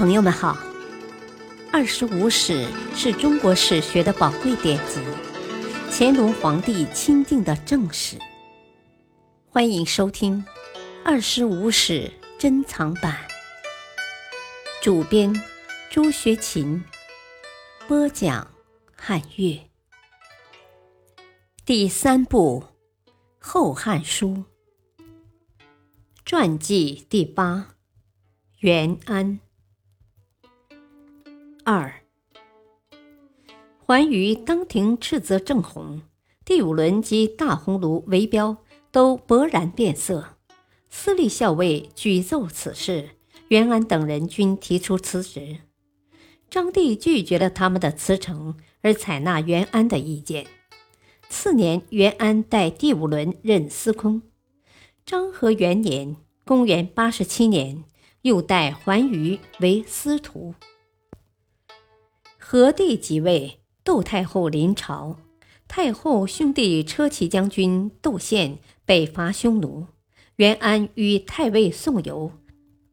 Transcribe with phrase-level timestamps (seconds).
[0.00, 0.54] 朋友们好，
[1.70, 2.64] 《二十五史》
[2.96, 4.98] 是中国史学的宝贵典籍，
[5.90, 8.16] 乾隆皇帝钦定的正史。
[9.50, 10.42] 欢迎收听
[11.04, 13.14] 《二十五史珍藏版》，
[14.82, 15.38] 主编
[15.90, 16.82] 朱学勤，
[17.86, 18.50] 播讲
[18.96, 19.60] 汉乐。
[21.66, 22.64] 第三部
[23.38, 24.44] 《后汉书》
[26.24, 27.74] 传记第八，
[28.60, 29.40] 元安。
[31.72, 32.02] 二，
[33.78, 36.02] 桓于当庭斥责郑弘，
[36.44, 38.56] 第五轮及大鸿胪围标
[38.90, 40.36] 都勃然变色。
[40.90, 43.10] 司隶校尉举奏此事，
[43.46, 45.58] 袁安等人均提出辞职。
[46.50, 50.48] 张帝拒绝了他们的辞呈，而采纳袁安的意见。
[51.28, 54.22] 次年，袁安代第五轮任司空。
[55.06, 57.84] 张和元年（公元八十七年），
[58.22, 60.56] 又代桓瑜为司徒。
[62.52, 65.18] 何帝即位，窦太后临朝，
[65.68, 69.86] 太后兄弟车骑将军窦宪北伐匈奴，
[70.34, 72.32] 袁安与太尉宋由、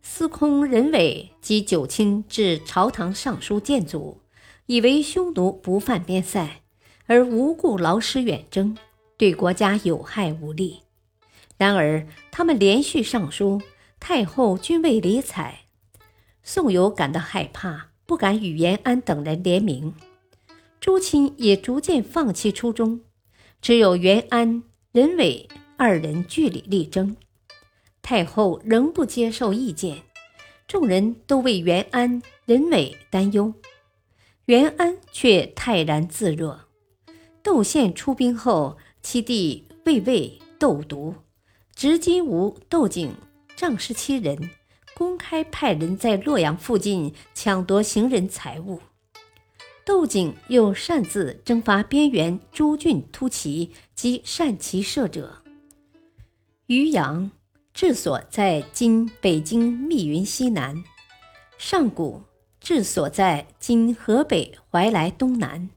[0.00, 4.22] 司空任伟及九卿至朝堂上书谏阻，
[4.64, 6.62] 以为匈奴不犯边塞，
[7.04, 8.74] 而无故劳师远征，
[9.18, 10.80] 对国家有害无利。
[11.58, 13.60] 然而他们连续上书，
[14.00, 15.66] 太后均未理睬，
[16.42, 17.91] 宋由感到害怕。
[18.12, 19.94] 不敢与延安等人联名，
[20.78, 23.00] 朱钦也逐渐放弃初衷，
[23.62, 27.16] 只有袁安、任伟二人据理力争。
[28.02, 30.02] 太后仍不接受意见，
[30.68, 33.54] 众人都为袁安、任伟担忧，
[34.44, 36.60] 袁安却泰然自若。
[37.42, 41.14] 窦宪出兵后，其弟魏魏、窦独、
[41.74, 43.14] 执金吾、窦景、
[43.56, 44.50] 仗势欺人。
[44.94, 48.80] 公开派人在洛阳附近抢夺行人财物，
[49.84, 55.42] 窦景又擅自征伐边缘诸郡突骑及善骑射者。
[56.66, 57.30] 渔阳
[57.74, 60.84] 治所在今北京密云西南，
[61.58, 62.22] 上谷
[62.60, 65.68] 治所在今河北怀来东南，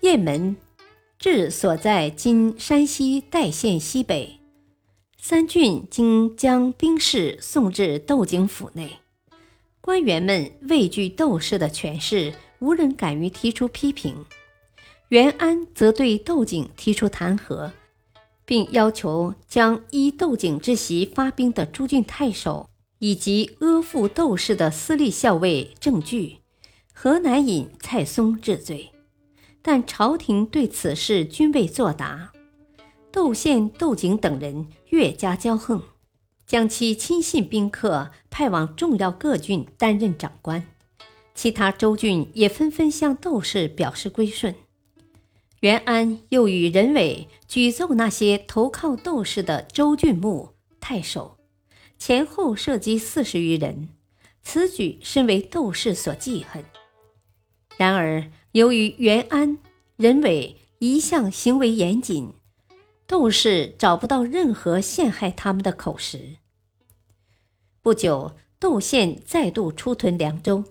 [0.00, 0.56] 雁门
[1.18, 4.43] 治所在今山西代县西北。
[5.26, 8.98] 三郡经将兵士送至窦景府内，
[9.80, 14.26] 官员们畏惧窦氏的权势，无人敢于提出批评。
[15.08, 17.70] 袁安则对窦景提出弹劾，
[18.44, 22.68] 并要求将依窦景之袭发兵的诸郡太守
[22.98, 26.36] 以及阿附窦氏的私立校尉郑据、
[26.92, 28.90] 河南尹蔡松治罪，
[29.62, 32.33] 但朝廷对此事均未作答。
[33.14, 35.80] 窦宪、窦景等人越加骄横，
[36.48, 40.66] 将其亲信宾客派往重要各郡担任长官，
[41.32, 44.56] 其他州郡也纷纷向窦氏表示归顺。
[45.60, 50.48] 袁安又与任伟举奏那些投靠窦氏的州郡牧、
[50.80, 51.36] 太守，
[51.96, 53.90] 前后涉及四十余人，
[54.42, 56.64] 此举深为窦氏所记恨。
[57.76, 59.58] 然而，由于袁安、
[59.96, 62.32] 任伟一向行为严谨。
[63.06, 66.36] 窦氏找不到任何陷害他们的口实。
[67.82, 70.64] 不久，窦宪再度出屯凉州。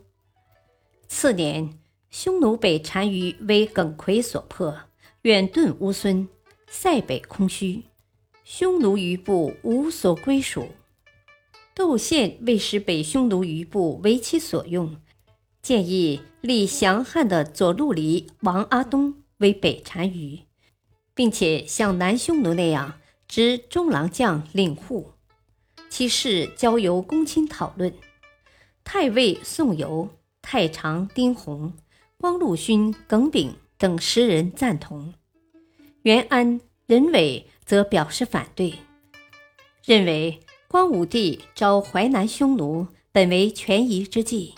[1.08, 1.78] 次年，
[2.10, 4.76] 匈奴北单于为耿奎所破，
[5.22, 6.28] 远遁乌孙，
[6.68, 7.84] 塞北空虚，
[8.44, 10.70] 匈奴余部无所归属。
[11.76, 14.98] 窦宪为使北匈奴余部为其所用，
[15.62, 20.40] 建议立降汉的左路离王阿东为北单于。
[21.16, 25.12] 并且像南匈奴那样执中郎将领户，
[25.90, 27.94] 其事交由公卿讨论。
[28.84, 30.10] 太尉宋由、
[30.42, 31.74] 太常丁弘、
[32.18, 35.14] 光禄勋耿炳等十人赞同，
[36.02, 38.74] 袁安、任伟则表示反对，
[39.86, 44.56] 认为光武帝招淮南匈奴本为权宜之计，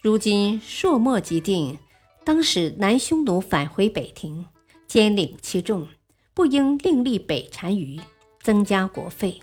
[0.00, 1.78] 如今朔漠即定，
[2.24, 4.46] 当使南匈奴返回北庭。
[4.94, 5.88] 兼领其众，
[6.34, 8.00] 不应另立北单于，
[8.40, 9.40] 增加国费。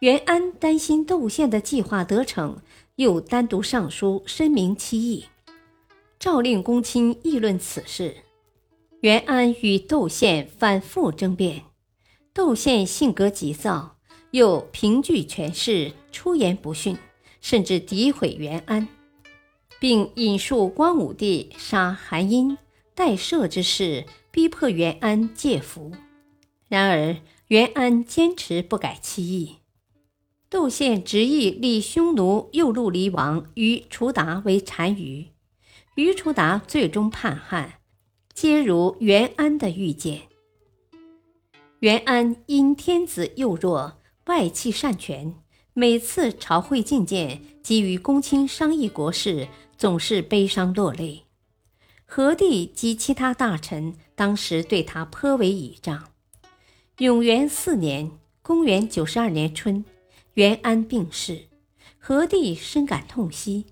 [0.00, 2.62] 袁安担心窦宪的计划得逞，
[2.96, 5.26] 又单独上书申明其意，
[6.18, 8.16] 诏令公卿议论此事。
[9.00, 11.64] 袁安与窦宪反复争辩，
[12.32, 13.98] 窦宪性格急躁，
[14.30, 16.96] 又凭据权势，出言不逊，
[17.42, 18.88] 甚至诋毁袁安，
[19.78, 22.56] 并引述光武帝杀韩殷、
[22.94, 24.06] 代赦之事。
[24.34, 25.92] 逼迫袁安借福，
[26.66, 29.58] 然而袁安坚持不改其意。
[30.50, 35.28] 窦宪执意立匈奴右路离王于楚达为单于，
[35.94, 37.74] 于楚达最终叛汉，
[38.32, 40.22] 皆如袁安的预见。
[41.78, 45.36] 袁安因天子幼弱，外戚擅权，
[45.74, 49.46] 每次朝会觐见，及与公卿商议国事，
[49.78, 51.23] 总是悲伤落泪。
[52.16, 56.12] 何帝及其他大臣当时对他颇为倚仗。
[56.98, 59.84] 永元四年（公元92年春）。
[60.34, 61.48] 元安病逝，
[61.98, 63.66] 何帝深感痛惜。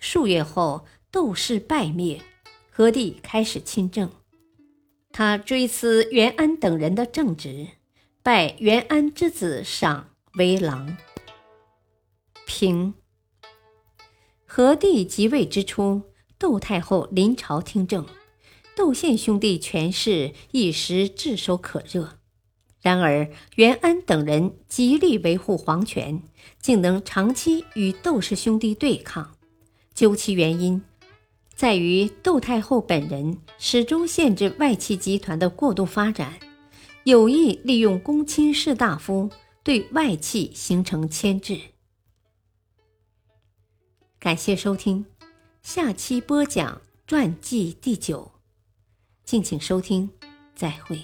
[0.00, 2.20] 数月后，窦氏败灭，
[2.68, 4.10] 何帝开始亲政。
[5.12, 7.68] 他追思元安等人的正直，
[8.24, 10.96] 拜元安之子赏为郎。
[12.44, 12.94] 平。
[14.44, 16.02] 何帝即位之初，
[16.38, 18.06] 窦太后临朝听政，
[18.76, 22.18] 窦宪兄弟权势一时炙手可热。
[22.82, 26.22] 然而，袁安等人极力维护皇权，
[26.60, 29.36] 竟能长期与窦氏兄弟对抗。
[29.94, 30.82] 究其原因，
[31.54, 36.38] 在于窦太后本人始终限制外戚集团的过度发展，
[37.04, 39.30] 有意利用公卿士大夫
[39.62, 41.58] 对外戚形成牵制。
[44.18, 45.06] 感谢收听，
[45.64, 48.30] 下期播讲传记第九，
[49.24, 50.10] 敬请收听，
[50.54, 51.00] 再会。